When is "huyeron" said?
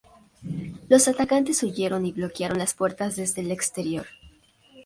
1.61-2.07